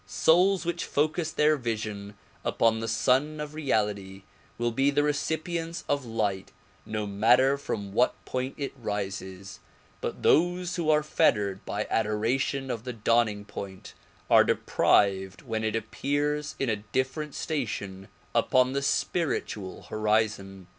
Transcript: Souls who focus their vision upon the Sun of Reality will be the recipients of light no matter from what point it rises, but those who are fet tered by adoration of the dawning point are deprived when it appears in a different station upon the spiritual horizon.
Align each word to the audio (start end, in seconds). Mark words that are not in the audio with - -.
Souls 0.07 0.63
who 0.63 0.73
focus 0.73 1.31
their 1.31 1.55
vision 1.57 2.17
upon 2.43 2.79
the 2.79 2.87
Sun 2.87 3.39
of 3.39 3.53
Reality 3.53 4.23
will 4.57 4.71
be 4.71 4.89
the 4.89 5.03
recipients 5.03 5.83
of 5.87 6.05
light 6.07 6.51
no 6.87 7.05
matter 7.05 7.55
from 7.55 7.93
what 7.93 8.15
point 8.25 8.55
it 8.57 8.73
rises, 8.75 9.59
but 10.01 10.23
those 10.23 10.75
who 10.75 10.89
are 10.89 11.03
fet 11.03 11.35
tered 11.35 11.59
by 11.67 11.85
adoration 11.91 12.71
of 12.71 12.83
the 12.83 12.93
dawning 12.93 13.45
point 13.45 13.93
are 14.27 14.43
deprived 14.43 15.43
when 15.43 15.63
it 15.63 15.75
appears 15.75 16.55
in 16.57 16.67
a 16.67 16.77
different 16.77 17.35
station 17.35 18.07
upon 18.33 18.73
the 18.73 18.81
spiritual 18.81 19.83
horizon. 19.83 20.65